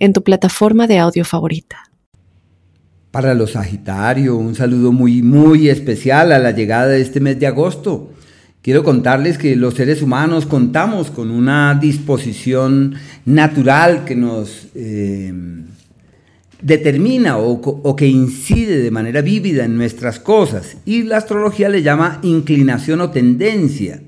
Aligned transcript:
en 0.00 0.12
tu 0.12 0.24
plataforma 0.24 0.88
de 0.88 0.98
audio 0.98 1.24
favorita. 1.24 1.90
Para 3.10 3.34
los 3.34 3.52
Sagitario, 3.52 4.36
un 4.36 4.54
saludo 4.54 4.92
muy, 4.92 5.22
muy 5.22 5.68
especial 5.68 6.32
a 6.32 6.38
la 6.38 6.52
llegada 6.52 6.88
de 6.88 7.00
este 7.00 7.20
mes 7.20 7.38
de 7.38 7.46
agosto. 7.46 8.12
Quiero 8.62 8.84
contarles 8.84 9.38
que 9.38 9.56
los 9.56 9.74
seres 9.74 10.02
humanos 10.02 10.46
contamos 10.46 11.10
con 11.10 11.30
una 11.30 11.78
disposición 11.80 12.94
natural 13.24 14.04
que 14.04 14.14
nos 14.14 14.68
eh, 14.74 15.32
determina 16.62 17.38
o, 17.38 17.52
o, 17.52 17.96
que 17.96 18.06
incide 18.06 18.78
de 18.78 18.90
manera 18.90 19.22
vívida 19.22 19.64
en 19.64 19.76
nuestras 19.76 20.20
cosas 20.20 20.76
y 20.84 21.02
la 21.02 21.16
astrología 21.16 21.68
le 21.68 21.82
llama 21.82 22.20
inclinación 22.22 23.00
o 23.00 23.10
tendencia. 23.10 24.02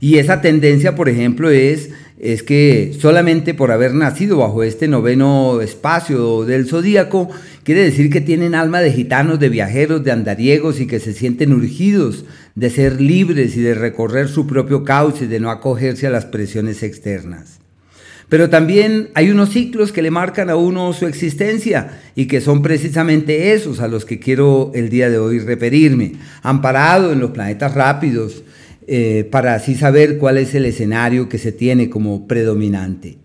Y 0.00 0.18
esa 0.18 0.40
tendencia, 0.40 0.94
por 0.96 1.08
ejemplo, 1.08 1.48
es 1.48 1.90
es 2.24 2.42
que 2.42 2.96
solamente 2.98 3.52
por 3.52 3.70
haber 3.70 3.92
nacido 3.92 4.38
bajo 4.38 4.62
este 4.62 4.88
noveno 4.88 5.60
espacio 5.60 6.46
del 6.46 6.66
zodíaco, 6.66 7.28
quiere 7.64 7.82
decir 7.82 8.08
que 8.08 8.22
tienen 8.22 8.54
alma 8.54 8.80
de 8.80 8.92
gitanos, 8.92 9.38
de 9.38 9.50
viajeros, 9.50 10.02
de 10.02 10.12
andariegos 10.12 10.80
y 10.80 10.86
que 10.86 11.00
se 11.00 11.12
sienten 11.12 11.52
urgidos 11.52 12.24
de 12.54 12.70
ser 12.70 12.98
libres 12.98 13.58
y 13.58 13.60
de 13.60 13.74
recorrer 13.74 14.28
su 14.28 14.46
propio 14.46 14.84
cauce, 14.84 15.28
de 15.28 15.38
no 15.38 15.50
acogerse 15.50 16.06
a 16.06 16.10
las 16.10 16.24
presiones 16.24 16.82
externas. 16.82 17.58
Pero 18.30 18.48
también 18.48 19.10
hay 19.14 19.30
unos 19.30 19.50
ciclos 19.50 19.92
que 19.92 20.00
le 20.00 20.10
marcan 20.10 20.48
a 20.48 20.56
uno 20.56 20.94
su 20.94 21.06
existencia 21.06 22.00
y 22.14 22.24
que 22.24 22.40
son 22.40 22.62
precisamente 22.62 23.52
esos 23.52 23.80
a 23.80 23.88
los 23.88 24.06
que 24.06 24.18
quiero 24.18 24.72
el 24.74 24.88
día 24.88 25.10
de 25.10 25.18
hoy 25.18 25.40
referirme. 25.40 26.12
Amparado 26.42 27.12
en 27.12 27.20
los 27.20 27.32
planetas 27.32 27.74
rápidos, 27.74 28.44
eh, 28.86 29.28
para 29.30 29.54
así 29.54 29.74
saber 29.74 30.18
cuál 30.18 30.38
es 30.38 30.54
el 30.54 30.66
escenario 30.66 31.28
que 31.28 31.38
se 31.38 31.52
tiene 31.52 31.88
como 31.88 32.26
predominante. 32.26 33.18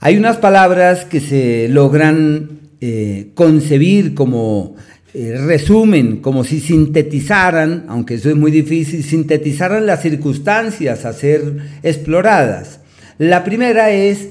Hay 0.00 0.16
unas 0.16 0.36
palabras 0.36 1.04
que 1.04 1.20
se 1.20 1.68
logran 1.68 2.60
eh, 2.80 3.28
concebir 3.34 4.14
como 4.14 4.76
eh, 5.14 5.38
resumen, 5.38 6.16
como 6.18 6.42
si 6.42 6.60
sintetizaran, 6.60 7.86
aunque 7.88 8.14
eso 8.14 8.28
es 8.28 8.36
muy 8.36 8.50
difícil, 8.50 9.04
sintetizaran 9.04 9.86
las 9.86 10.02
circunstancias 10.02 11.04
a 11.04 11.12
ser 11.12 11.56
exploradas. 11.82 12.80
La 13.18 13.44
primera 13.44 13.92
es 13.92 14.30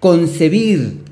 concebir, 0.00 1.02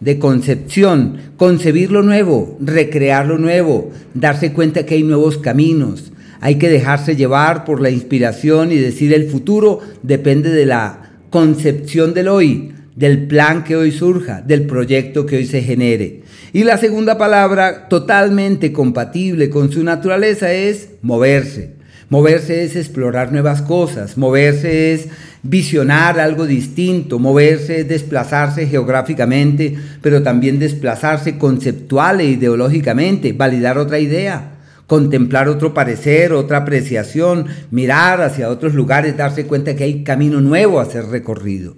de 0.00 0.18
concepción, 0.18 1.16
concebir 1.36 1.90
lo 1.90 2.02
nuevo, 2.02 2.56
recrear 2.60 3.26
lo 3.26 3.38
nuevo, 3.38 3.90
darse 4.14 4.52
cuenta 4.52 4.84
que 4.84 4.96
hay 4.96 5.02
nuevos 5.02 5.38
caminos, 5.38 6.12
hay 6.40 6.56
que 6.56 6.68
dejarse 6.68 7.16
llevar 7.16 7.64
por 7.64 7.80
la 7.80 7.90
inspiración 7.90 8.72
y 8.72 8.76
decir 8.76 9.12
el 9.12 9.28
futuro 9.28 9.80
depende 10.02 10.50
de 10.50 10.66
la 10.66 11.10
concepción 11.30 12.14
del 12.14 12.28
hoy, 12.28 12.72
del 12.94 13.26
plan 13.26 13.64
que 13.64 13.76
hoy 13.76 13.92
surja, 13.92 14.40
del 14.40 14.66
proyecto 14.66 15.26
que 15.26 15.36
hoy 15.36 15.46
se 15.46 15.62
genere. 15.62 16.22
Y 16.52 16.64
la 16.64 16.78
segunda 16.78 17.18
palabra, 17.18 17.88
totalmente 17.88 18.72
compatible 18.72 19.50
con 19.50 19.70
su 19.70 19.82
naturaleza, 19.84 20.52
es 20.52 20.90
moverse. 21.02 21.76
Moverse 22.08 22.64
es 22.64 22.74
explorar 22.74 23.32
nuevas 23.32 23.60
cosas, 23.60 24.16
moverse 24.16 24.94
es 24.94 25.08
visionar 25.42 26.18
algo 26.18 26.46
distinto, 26.46 27.18
moverse 27.18 27.80
es 27.80 27.88
desplazarse 27.88 28.66
geográficamente, 28.66 29.76
pero 30.00 30.22
también 30.22 30.58
desplazarse 30.58 31.36
conceptual 31.36 32.20
e 32.20 32.30
ideológicamente, 32.30 33.34
validar 33.34 33.76
otra 33.76 33.98
idea 33.98 34.57
contemplar 34.88 35.48
otro 35.48 35.74
parecer, 35.74 36.32
otra 36.32 36.58
apreciación, 36.58 37.46
mirar 37.70 38.22
hacia 38.22 38.48
otros 38.48 38.74
lugares, 38.74 39.16
darse 39.16 39.46
cuenta 39.46 39.76
que 39.76 39.84
hay 39.84 40.02
camino 40.02 40.40
nuevo 40.40 40.80
a 40.80 40.86
ser 40.86 41.04
recorrido. 41.04 41.76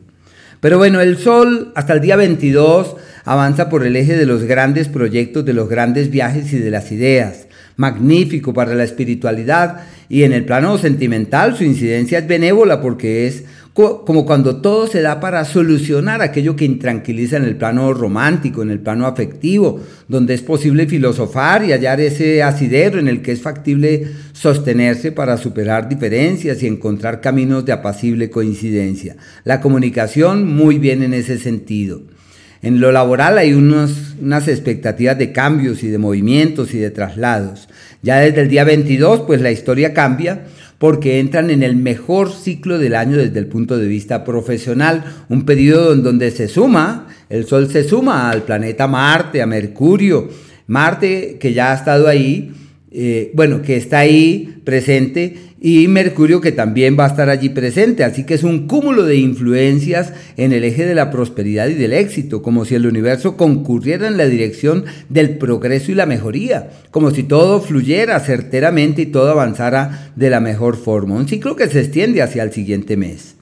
Pero 0.60 0.78
bueno, 0.78 1.00
el 1.00 1.18
Sol 1.18 1.72
hasta 1.74 1.92
el 1.92 2.00
día 2.00 2.14
22 2.14 2.96
avanza 3.24 3.68
por 3.68 3.84
el 3.84 3.96
eje 3.96 4.16
de 4.16 4.26
los 4.26 4.44
grandes 4.44 4.88
proyectos, 4.88 5.44
de 5.44 5.54
los 5.54 5.68
grandes 5.68 6.10
viajes 6.10 6.52
y 6.52 6.58
de 6.58 6.70
las 6.70 6.92
ideas. 6.92 7.48
Magnífico 7.76 8.54
para 8.54 8.74
la 8.74 8.84
espiritualidad 8.84 9.82
y 10.08 10.22
en 10.22 10.32
el 10.32 10.44
plano 10.44 10.78
sentimental 10.78 11.56
su 11.56 11.64
incidencia 11.64 12.18
es 12.18 12.28
benévola 12.28 12.80
porque 12.80 13.26
es 13.26 13.44
como 13.72 14.26
cuando 14.26 14.56
todo 14.56 14.86
se 14.88 15.00
da 15.00 15.20
para 15.20 15.44
solucionar 15.44 16.22
aquello 16.22 16.56
que 16.56 16.64
intranquiliza 16.64 17.36
en 17.36 17.44
el 17.44 17.56
plano 17.56 17.92
romántico, 17.94 18.62
en 18.62 18.70
el 18.70 18.80
plano 18.80 19.06
afectivo, 19.06 19.80
donde 20.08 20.34
es 20.34 20.42
posible 20.42 20.86
filosofar 20.86 21.64
y 21.64 21.72
hallar 21.72 22.00
ese 22.00 22.42
asidero 22.42 22.98
en 22.98 23.06
el 23.06 23.22
que 23.22 23.32
es 23.32 23.40
factible 23.40 24.08
sostenerse 24.32 25.12
para 25.12 25.36
superar 25.36 25.88
diferencias 25.88 26.62
y 26.62 26.66
encontrar 26.66 27.20
caminos 27.20 27.64
de 27.64 27.72
apacible 27.72 28.28
coincidencia. 28.28 29.16
La 29.44 29.60
comunicación 29.60 30.46
muy 30.46 30.78
bien 30.78 31.02
en 31.02 31.14
ese 31.14 31.38
sentido. 31.38 32.02
En 32.62 32.80
lo 32.80 32.92
laboral 32.92 33.38
hay 33.38 33.54
unos, 33.54 34.16
unas 34.20 34.48
expectativas 34.48 35.16
de 35.16 35.32
cambios 35.32 35.82
y 35.82 35.88
de 35.88 35.96
movimientos 35.96 36.74
y 36.74 36.78
de 36.78 36.90
traslados. 36.90 37.68
Ya 38.02 38.18
desde 38.18 38.42
el 38.42 38.48
día 38.48 38.64
22, 38.64 39.20
pues 39.20 39.40
la 39.40 39.50
historia 39.50 39.94
cambia 39.94 40.44
porque 40.80 41.20
entran 41.20 41.50
en 41.50 41.62
el 41.62 41.76
mejor 41.76 42.32
ciclo 42.32 42.78
del 42.78 42.94
año 42.94 43.18
desde 43.18 43.38
el 43.38 43.48
punto 43.48 43.76
de 43.76 43.86
vista 43.86 44.24
profesional, 44.24 45.04
un 45.28 45.44
periodo 45.44 45.92
en 45.92 46.02
donde 46.02 46.30
se 46.30 46.48
suma, 46.48 47.06
el 47.28 47.46
Sol 47.46 47.68
se 47.68 47.86
suma 47.86 48.30
al 48.30 48.44
planeta 48.44 48.86
Marte, 48.88 49.42
a 49.42 49.46
Mercurio, 49.46 50.30
Marte 50.68 51.36
que 51.38 51.52
ya 51.52 51.72
ha 51.72 51.74
estado 51.74 52.08
ahí, 52.08 52.54
eh, 52.92 53.30
bueno, 53.34 53.62
que 53.62 53.76
está 53.76 54.00
ahí 54.00 54.60
presente, 54.64 55.36
y 55.60 55.86
Mercurio 55.88 56.40
que 56.40 56.52
también 56.52 56.96
va 56.98 57.04
a 57.04 57.08
estar 57.08 57.28
allí 57.28 57.50
presente. 57.50 58.02
Así 58.02 58.24
que 58.24 58.34
es 58.34 58.42
un 58.42 58.66
cúmulo 58.66 59.04
de 59.04 59.16
influencias 59.16 60.12
en 60.38 60.52
el 60.52 60.64
eje 60.64 60.86
de 60.86 60.94
la 60.94 61.10
prosperidad 61.10 61.68
y 61.68 61.74
del 61.74 61.92
éxito, 61.92 62.42
como 62.42 62.64
si 62.64 62.74
el 62.74 62.86
universo 62.86 63.36
concurriera 63.36 64.08
en 64.08 64.16
la 64.16 64.26
dirección 64.26 64.86
del 65.10 65.36
progreso 65.36 65.92
y 65.92 65.96
la 65.96 66.06
mejoría, 66.06 66.70
como 66.90 67.10
si 67.10 67.24
todo 67.24 67.60
fluyera 67.60 68.18
certeramente 68.20 69.02
y 69.02 69.06
todo 69.06 69.30
avanzara 69.30 70.12
de 70.16 70.30
la 70.30 70.40
mejor 70.40 70.76
forma. 70.76 71.16
Un 71.16 71.28
ciclo 71.28 71.56
que 71.56 71.68
se 71.68 71.80
extiende 71.80 72.22
hacia 72.22 72.42
el 72.42 72.52
siguiente 72.52 72.96
mes. 72.96 73.34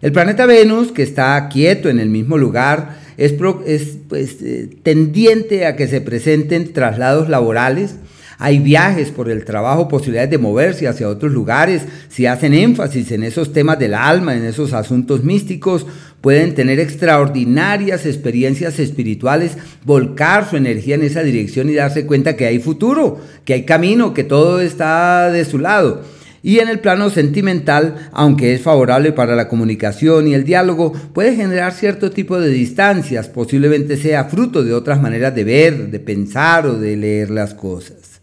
El 0.00 0.12
planeta 0.12 0.46
Venus, 0.46 0.92
que 0.92 1.02
está 1.02 1.48
quieto 1.48 1.88
en 1.88 1.98
el 1.98 2.08
mismo 2.08 2.38
lugar, 2.38 3.00
es, 3.16 3.32
pues, 3.32 4.36
eh, 4.42 4.70
tendiente 4.84 5.66
a 5.66 5.74
que 5.74 5.88
se 5.88 6.00
presenten 6.00 6.72
traslados 6.72 7.28
laborales, 7.28 7.96
hay 8.40 8.60
viajes 8.60 9.10
por 9.10 9.28
el 9.28 9.44
trabajo, 9.44 9.88
posibilidades 9.88 10.30
de 10.30 10.38
moverse 10.38 10.86
hacia 10.86 11.08
otros 11.08 11.32
lugares. 11.32 11.82
Si 12.08 12.26
hacen 12.26 12.54
énfasis 12.54 13.10
en 13.10 13.24
esos 13.24 13.52
temas 13.52 13.80
del 13.80 13.94
alma, 13.94 14.36
en 14.36 14.44
esos 14.44 14.72
asuntos 14.72 15.24
místicos, 15.24 15.86
pueden 16.20 16.54
tener 16.54 16.78
extraordinarias 16.78 18.06
experiencias 18.06 18.78
espirituales, 18.78 19.58
volcar 19.84 20.48
su 20.48 20.56
energía 20.56 20.94
en 20.94 21.02
esa 21.02 21.24
dirección 21.24 21.68
y 21.68 21.74
darse 21.74 22.06
cuenta 22.06 22.36
que 22.36 22.46
hay 22.46 22.60
futuro, 22.60 23.20
que 23.44 23.54
hay 23.54 23.64
camino, 23.64 24.14
que 24.14 24.22
todo 24.22 24.60
está 24.60 25.32
de 25.32 25.44
su 25.44 25.58
lado. 25.58 26.02
Y 26.40 26.60
en 26.60 26.68
el 26.68 26.78
plano 26.78 27.10
sentimental, 27.10 28.08
aunque 28.12 28.54
es 28.54 28.62
favorable 28.62 29.10
para 29.10 29.34
la 29.34 29.48
comunicación 29.48 30.28
y 30.28 30.34
el 30.34 30.44
diálogo, 30.44 30.92
puede 30.92 31.34
generar 31.34 31.72
cierto 31.72 32.12
tipo 32.12 32.38
de 32.38 32.50
distancias, 32.50 33.28
posiblemente 33.28 33.96
sea 33.96 34.26
fruto 34.26 34.62
de 34.62 34.74
otras 34.74 35.02
maneras 35.02 35.34
de 35.34 35.42
ver, 35.42 35.90
de 35.90 35.98
pensar 35.98 36.68
o 36.68 36.78
de 36.78 36.96
leer 36.96 37.30
las 37.30 37.54
cosas. 37.54 38.17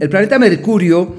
El 0.00 0.08
planeta 0.08 0.38
Mercurio, 0.38 1.16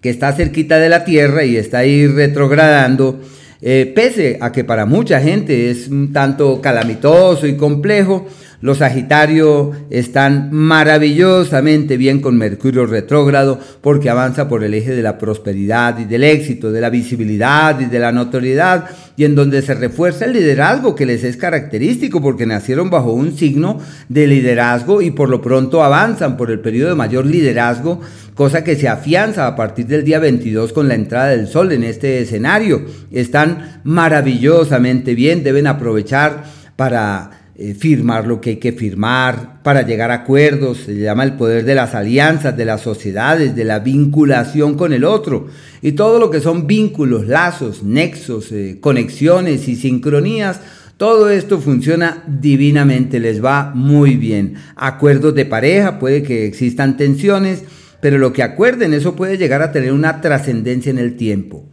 que 0.00 0.10
está 0.10 0.32
cerquita 0.32 0.78
de 0.78 0.88
la 0.88 1.04
Tierra 1.04 1.44
y 1.44 1.56
está 1.56 1.78
ahí 1.78 2.06
retrogradando, 2.06 3.20
eh, 3.60 3.92
pese 3.94 4.38
a 4.40 4.52
que 4.52 4.64
para 4.64 4.86
mucha 4.86 5.20
gente 5.20 5.70
es 5.70 5.88
un 5.88 6.12
tanto 6.12 6.60
calamitoso 6.60 7.46
y 7.46 7.56
complejo, 7.56 8.26
los 8.60 8.78
Sagitarios 8.78 9.76
están 9.88 10.48
maravillosamente 10.50 11.96
bien 11.96 12.20
con 12.20 12.36
Mercurio 12.36 12.86
retrógrado 12.86 13.60
porque 13.80 14.10
avanza 14.10 14.48
por 14.48 14.64
el 14.64 14.74
eje 14.74 14.96
de 14.96 15.02
la 15.02 15.16
prosperidad 15.16 15.98
y 16.00 16.06
del 16.06 16.24
éxito, 16.24 16.72
de 16.72 16.80
la 16.80 16.90
visibilidad 16.90 17.78
y 17.78 17.84
de 17.84 17.98
la 18.00 18.10
notoriedad 18.10 18.86
y 19.16 19.24
en 19.24 19.36
donde 19.36 19.62
se 19.62 19.74
refuerza 19.74 20.24
el 20.24 20.32
liderazgo 20.32 20.96
que 20.96 21.06
les 21.06 21.22
es 21.22 21.36
característico 21.36 22.20
porque 22.20 22.46
nacieron 22.46 22.90
bajo 22.90 23.12
un 23.12 23.36
signo 23.36 23.78
de 24.08 24.26
liderazgo 24.26 25.02
y 25.02 25.12
por 25.12 25.28
lo 25.28 25.40
pronto 25.40 25.84
avanzan 25.84 26.36
por 26.36 26.50
el 26.50 26.58
periodo 26.58 26.90
de 26.90 26.96
mayor 26.96 27.26
liderazgo, 27.26 28.00
cosa 28.34 28.64
que 28.64 28.74
se 28.74 28.88
afianza 28.88 29.46
a 29.46 29.54
partir 29.54 29.86
del 29.86 30.04
día 30.04 30.18
22 30.18 30.72
con 30.72 30.88
la 30.88 30.94
entrada 30.94 31.28
del 31.28 31.46
sol 31.46 31.70
en 31.70 31.84
este 31.84 32.20
escenario. 32.20 32.82
Están 33.12 33.80
maravillosamente 33.84 35.14
bien, 35.14 35.44
deben 35.44 35.68
aprovechar 35.68 36.44
para 36.74 37.37
eh, 37.60 37.74
firmar 37.74 38.24
lo 38.24 38.40
que 38.40 38.50
hay 38.50 38.56
que 38.58 38.70
firmar, 38.70 39.64
para 39.64 39.82
llegar 39.82 40.12
a 40.12 40.22
acuerdos, 40.22 40.78
se 40.86 40.94
llama 40.94 41.24
el 41.24 41.32
poder 41.32 41.64
de 41.64 41.74
las 41.74 41.92
alianzas, 41.92 42.56
de 42.56 42.64
las 42.64 42.82
sociedades, 42.82 43.56
de 43.56 43.64
la 43.64 43.80
vinculación 43.80 44.76
con 44.76 44.92
el 44.92 45.02
otro. 45.02 45.48
Y 45.82 45.92
todo 45.92 46.20
lo 46.20 46.30
que 46.30 46.38
son 46.38 46.68
vínculos, 46.68 47.26
lazos, 47.26 47.82
nexos, 47.82 48.52
eh, 48.52 48.78
conexiones 48.80 49.66
y 49.66 49.74
sincronías, 49.74 50.60
todo 50.98 51.30
esto 51.30 51.60
funciona 51.60 52.22
divinamente, 52.28 53.18
les 53.18 53.44
va 53.44 53.72
muy 53.74 54.14
bien. 54.14 54.54
Acuerdos 54.76 55.34
de 55.34 55.44
pareja, 55.44 55.98
puede 55.98 56.22
que 56.22 56.46
existan 56.46 56.96
tensiones, 56.96 57.64
pero 58.00 58.18
lo 58.18 58.32
que 58.32 58.44
acuerden, 58.44 58.94
eso 58.94 59.16
puede 59.16 59.36
llegar 59.36 59.62
a 59.62 59.72
tener 59.72 59.92
una 59.92 60.20
trascendencia 60.20 60.90
en 60.90 60.98
el 60.98 61.16
tiempo. 61.16 61.68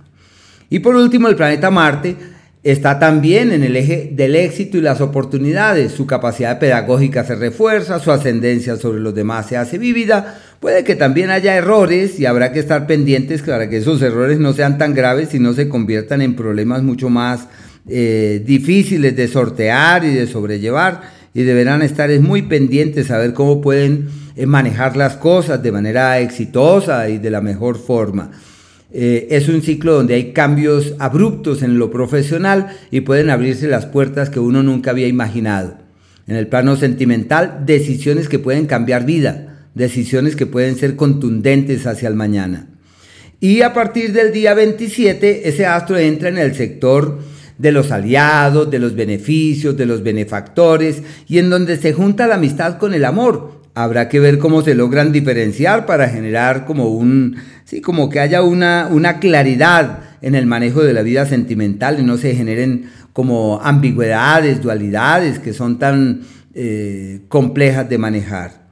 Y 0.68 0.80
por 0.80 0.96
último, 0.96 1.28
el 1.28 1.36
planeta 1.36 1.70
Marte 1.70 2.16
está 2.66 2.98
también 2.98 3.52
en 3.52 3.64
el 3.64 3.78
eje 3.78 4.10
del 4.12 4.36
éxito 4.36 4.78
y 4.78 4.82
las 4.82 5.00
oportunidades. 5.00 5.92
Su 5.92 6.08
capacidad 6.08 6.58
pedagógica 6.58 7.24
se 7.24 7.36
refuerza, 7.36 8.00
su 8.00 8.12
ascendencia 8.12 8.76
sobre 8.76 9.00
los 9.00 9.14
demás 9.14 9.46
se 9.46 9.56
hace 9.56 9.78
vívida. 9.78 10.40
Puede 10.60 10.84
que 10.84 10.96
también 10.96 11.30
haya 11.30 11.56
errores 11.56 12.20
y 12.20 12.26
habrá 12.26 12.52
que 12.52 12.60
estar 12.60 12.88
pendientes 12.88 13.44
para 13.44 13.70
que 13.70 13.78
esos 13.78 14.02
errores 14.02 14.40
no 14.40 14.52
sean 14.54 14.80
tan 14.80 14.96
graves 14.96 15.36
y 15.36 15.40
no 15.40 15.54
se 15.54 15.70
conviertan 15.70 16.24
en 16.24 16.36
problemas 16.36 16.82
mucho 16.82 17.08
más 17.08 17.48
eh, 17.88 18.42
difíciles 18.44 19.16
de 19.16 19.28
sortear 19.28 20.04
y 20.04 20.16
de 20.16 20.26
sobrellevar. 20.26 21.02
Y 21.36 21.44
deberán 21.44 21.84
estar 21.84 22.10
muy 22.20 22.42
pendientes 22.42 23.12
a 23.12 23.20
ver 23.20 23.34
cómo 23.34 23.62
pueden 23.62 24.10
eh, 24.36 24.48
manejar 24.48 24.98
las 24.98 25.18
cosas 25.18 25.62
de 25.62 25.72
manera 25.72 26.20
exitosa 26.20 27.10
y 27.10 27.20
de 27.20 27.30
la 27.30 27.42
mejor 27.42 27.78
forma. 27.78 28.32
Eh, 28.98 29.28
es 29.36 29.50
un 29.50 29.62
ciclo 29.62 29.94
donde 29.94 30.14
hay 30.14 30.32
cambios 30.32 30.94
abruptos 31.00 31.64
en 31.64 31.78
lo 31.78 31.92
profesional 31.92 32.78
y 32.92 33.02
pueden 33.02 33.30
abrirse 33.30 33.68
las 33.68 33.86
puertas 33.86 34.30
que 34.30 34.40
uno 34.40 34.64
nunca 34.64 34.92
había 34.92 35.10
imaginado. 35.10 35.76
En 36.28 36.38
el 36.38 36.48
plano 36.48 36.78
sentimental, 36.78 37.64
decisiones 37.66 38.30
que 38.30 38.40
pueden 38.40 38.68
cambiar 38.68 39.06
vida, 39.06 39.68
decisiones 39.74 40.38
que 40.38 40.46
pueden 40.46 40.78
ser 40.78 40.96
contundentes 40.96 41.86
hacia 41.88 42.08
el 42.08 42.16
mañana. 42.16 42.70
Y 43.42 43.64
a 43.64 43.74
partir 43.74 44.14
del 44.14 44.32
día 44.32 44.54
27, 44.54 45.50
ese 45.50 45.66
astro 45.66 45.98
entra 45.98 46.30
en 46.30 46.38
el 46.38 46.56
sector 46.56 47.20
de 47.58 47.74
los 47.74 47.92
aliados, 47.92 48.72
de 48.72 48.80
los 48.80 48.96
beneficios, 48.96 49.76
de 49.76 49.88
los 49.88 50.04
benefactores, 50.04 51.04
y 51.28 51.40
en 51.40 51.50
donde 51.50 51.76
se 51.76 51.92
junta 51.92 52.28
la 52.28 52.36
amistad 52.36 52.78
con 52.78 52.94
el 52.94 53.04
amor. 53.04 53.65
Habrá 53.76 54.08
que 54.08 54.22
ver 54.22 54.40
cómo 54.40 54.62
se 54.62 54.74
logran 54.74 55.12
diferenciar 55.12 55.86
para 55.86 56.08
generar 56.08 56.66
como 56.66 56.88
un 56.88 57.36
sí, 57.66 57.82
como 57.82 58.10
que 58.10 58.22
haya 58.22 58.42
una, 58.42 58.88
una 58.90 59.20
claridad 59.20 60.00
en 60.22 60.34
el 60.34 60.46
manejo 60.46 60.82
de 60.82 60.94
la 60.94 61.02
vida 61.02 61.26
sentimental 61.26 62.00
y 62.00 62.04
no 62.04 62.18
se 62.18 62.36
generen 62.36 62.86
como 63.12 63.60
ambigüedades, 63.62 64.62
dualidades 64.62 65.40
que 65.40 65.54
son 65.54 65.78
tan 65.78 66.22
eh, 66.54 67.22
complejas 67.28 67.90
de 67.90 67.98
manejar. 67.98 68.66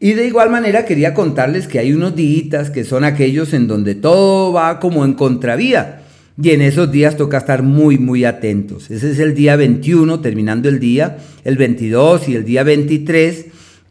Y 0.00 0.12
de 0.12 0.26
igual 0.26 0.50
manera 0.50 0.84
quería 0.84 1.14
contarles 1.14 1.66
que 1.66 1.80
hay 1.80 1.92
unos 1.92 2.14
días 2.14 2.70
que 2.70 2.84
son 2.84 3.02
aquellos 3.02 3.52
en 3.52 3.66
donde 3.66 3.96
todo 3.96 4.52
va 4.52 4.78
como 4.78 5.04
en 5.04 5.14
contravía. 5.14 6.02
Y 6.40 6.50
en 6.50 6.62
esos 6.62 6.92
días 6.92 7.16
toca 7.16 7.38
estar 7.38 7.64
muy, 7.64 7.98
muy 7.98 8.24
atentos. 8.24 8.92
Ese 8.92 9.10
es 9.10 9.18
el 9.18 9.34
día 9.34 9.56
21, 9.56 10.20
terminando 10.20 10.68
el 10.68 10.78
día, 10.78 11.18
el 11.42 11.56
22 11.56 12.28
y 12.28 12.36
el 12.36 12.44
día 12.44 12.62
23 12.62 13.46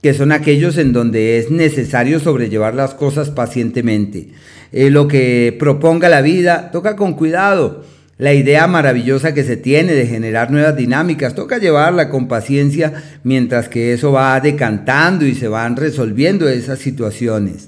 que 0.07 0.13
son 0.13 0.31
aquellos 0.31 0.77
en 0.77 0.93
donde 0.93 1.37
es 1.37 1.51
necesario 1.51 2.21
sobrellevar 2.21 2.73
las 2.73 2.93
cosas 2.93 3.29
pacientemente. 3.29 4.29
Eh, 4.71 4.89
lo 4.89 5.09
que 5.09 5.53
proponga 5.59 6.07
la 6.07 6.21
vida, 6.21 6.71
toca 6.71 6.95
con 6.95 7.13
cuidado. 7.15 7.83
La 8.17 8.33
idea 8.33 8.67
maravillosa 8.67 9.33
que 9.33 9.43
se 9.43 9.57
tiene 9.57 9.91
de 9.95 10.07
generar 10.07 10.49
nuevas 10.49 10.77
dinámicas, 10.77 11.35
toca 11.35 11.57
llevarla 11.57 12.07
con 12.07 12.29
paciencia 12.29 13.03
mientras 13.25 13.67
que 13.67 13.91
eso 13.91 14.13
va 14.13 14.39
decantando 14.39 15.25
y 15.25 15.35
se 15.35 15.49
van 15.49 15.75
resolviendo 15.75 16.47
esas 16.47 16.79
situaciones. 16.79 17.67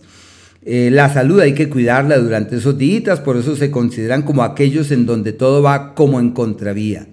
Eh, 0.63 0.91
la 0.93 1.13
salud 1.13 1.41
hay 1.41 1.53
que 1.53 1.67
cuidarla 1.67 2.19
durante 2.19 2.55
esos 2.55 2.77
días, 2.77 3.19
por 3.19 3.35
eso 3.35 3.57
se 3.57 3.69
consideran 3.69 4.21
como 4.21 4.43
aquellos 4.43 4.91
en 4.91 5.05
donde 5.05 5.33
todo 5.33 5.61
va 5.61 5.93
como 5.93 6.21
en 6.21 6.29
contravía. 6.29 7.05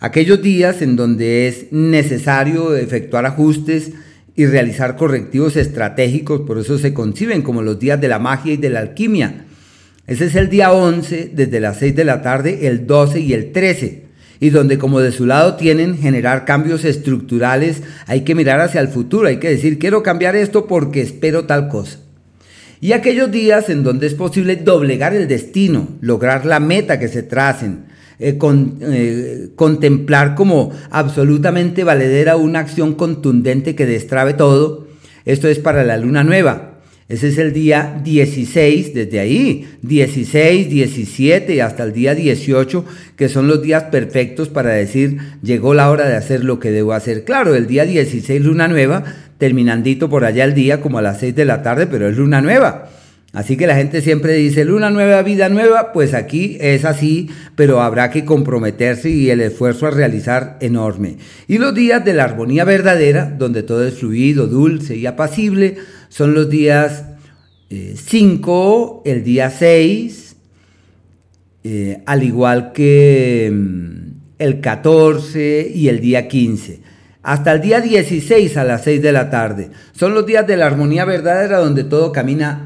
Aquellos 0.00 0.42
días 0.42 0.82
en 0.82 0.96
donde 0.96 1.46
es 1.46 1.72
necesario 1.72 2.74
efectuar 2.74 3.26
ajustes, 3.26 3.92
y 4.36 4.44
realizar 4.44 4.96
correctivos 4.96 5.56
estratégicos, 5.56 6.42
por 6.42 6.58
eso 6.58 6.78
se 6.78 6.92
conciben 6.92 7.40
como 7.40 7.62
los 7.62 7.78
días 7.78 8.00
de 8.00 8.08
la 8.08 8.18
magia 8.18 8.52
y 8.52 8.58
de 8.58 8.70
la 8.70 8.80
alquimia. 8.80 9.46
Ese 10.06 10.26
es 10.26 10.36
el 10.36 10.50
día 10.50 10.72
11, 10.72 11.30
desde 11.34 11.58
las 11.58 11.78
6 11.78 11.96
de 11.96 12.04
la 12.04 12.22
tarde, 12.22 12.68
el 12.68 12.86
12 12.86 13.18
y 13.20 13.32
el 13.32 13.50
13, 13.50 14.04
y 14.38 14.50
donde 14.50 14.78
como 14.78 15.00
de 15.00 15.10
su 15.10 15.24
lado 15.24 15.56
tienen 15.56 15.96
generar 15.96 16.44
cambios 16.44 16.84
estructurales, 16.84 17.82
hay 18.06 18.20
que 18.20 18.34
mirar 18.34 18.60
hacia 18.60 18.82
el 18.82 18.88
futuro, 18.88 19.26
hay 19.26 19.38
que 19.38 19.48
decir, 19.48 19.78
quiero 19.78 20.02
cambiar 20.02 20.36
esto 20.36 20.66
porque 20.66 21.00
espero 21.00 21.46
tal 21.46 21.68
cosa. 21.68 21.98
Y 22.80 22.92
aquellos 22.92 23.30
días 23.30 23.70
en 23.70 23.82
donde 23.82 24.06
es 24.06 24.14
posible 24.14 24.56
doblegar 24.56 25.14
el 25.14 25.28
destino, 25.28 25.88
lograr 26.02 26.44
la 26.44 26.60
meta 26.60 26.98
que 26.98 27.08
se 27.08 27.22
tracen, 27.22 27.86
eh, 28.18 28.38
eh, 28.40 29.48
contemplar 29.56 30.34
como 30.34 30.72
absolutamente 30.90 31.84
valedera 31.84 32.36
una 32.36 32.60
acción 32.60 32.94
contundente 32.94 33.74
que 33.74 33.86
destrabe 33.86 34.34
todo. 34.34 34.86
Esto 35.24 35.48
es 35.48 35.58
para 35.58 35.84
la 35.84 35.96
luna 35.96 36.24
nueva. 36.24 36.76
Ese 37.08 37.28
es 37.28 37.38
el 37.38 37.52
día 37.52 38.00
16, 38.02 38.92
desde 38.92 39.20
ahí, 39.20 39.68
16, 39.82 40.68
17 40.68 41.54
y 41.54 41.60
hasta 41.60 41.84
el 41.84 41.92
día 41.92 42.16
18, 42.16 42.84
que 43.14 43.28
son 43.28 43.46
los 43.46 43.62
días 43.62 43.84
perfectos 43.84 44.48
para 44.48 44.70
decir, 44.70 45.18
llegó 45.40 45.72
la 45.72 45.88
hora 45.88 46.08
de 46.08 46.16
hacer 46.16 46.42
lo 46.42 46.58
que 46.58 46.72
debo 46.72 46.94
hacer. 46.94 47.22
Claro, 47.22 47.54
el 47.54 47.68
día 47.68 47.84
16, 47.84 48.42
luna 48.42 48.66
nueva, 48.66 49.04
terminandito 49.38 50.08
por 50.08 50.24
allá 50.24 50.42
el 50.42 50.54
día 50.54 50.80
como 50.80 50.98
a 50.98 51.02
las 51.02 51.20
6 51.20 51.36
de 51.36 51.44
la 51.44 51.62
tarde, 51.62 51.86
pero 51.86 52.08
es 52.08 52.16
luna 52.16 52.40
nueva. 52.40 52.90
Así 53.36 53.58
que 53.58 53.66
la 53.66 53.76
gente 53.76 54.00
siempre 54.00 54.32
dice, 54.32 54.64
luna 54.64 54.88
nueva, 54.88 55.20
vida 55.20 55.50
nueva, 55.50 55.92
pues 55.92 56.14
aquí 56.14 56.56
es 56.58 56.86
así, 56.86 57.28
pero 57.54 57.82
habrá 57.82 58.10
que 58.10 58.24
comprometerse 58.24 59.10
y 59.10 59.28
el 59.28 59.42
esfuerzo 59.42 59.86
a 59.86 59.90
realizar 59.90 60.56
enorme. 60.62 61.18
Y 61.46 61.58
los 61.58 61.74
días 61.74 62.02
de 62.02 62.14
la 62.14 62.24
armonía 62.24 62.64
verdadera, 62.64 63.26
donde 63.26 63.62
todo 63.62 63.86
es 63.86 63.98
fluido, 63.98 64.46
dulce 64.46 64.96
y 64.96 65.04
apacible, 65.04 65.76
son 66.08 66.32
los 66.32 66.48
días 66.48 67.04
5, 67.68 69.02
eh, 69.04 69.12
el 69.12 69.22
día 69.22 69.50
6, 69.50 70.36
eh, 71.64 72.02
al 72.06 72.22
igual 72.22 72.72
que 72.72 73.52
mm, 73.52 73.96
el 74.38 74.62
14 74.62 75.72
y 75.74 75.88
el 75.88 76.00
día 76.00 76.26
15 76.26 76.86
hasta 77.22 77.52
el 77.52 77.60
día 77.60 77.80
16 77.80 78.56
a 78.56 78.62
las 78.62 78.84
6 78.84 79.02
de 79.02 79.10
la 79.10 79.30
tarde. 79.30 79.70
Son 79.90 80.14
los 80.14 80.24
días 80.26 80.46
de 80.46 80.56
la 80.56 80.66
armonía 80.66 81.04
verdadera 81.04 81.58
donde 81.58 81.82
todo 81.82 82.12
camina 82.12 82.65